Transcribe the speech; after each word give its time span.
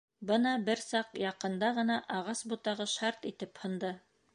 Бына 0.29 0.53
бер 0.69 0.81
саҡ 0.83 1.19
яҡында 1.25 1.71
ғына 1.81 2.01
ағас 2.21 2.45
ботағы 2.55 2.93
шарт 2.99 3.33
итеп 3.35 3.65
һынды. 3.67 3.99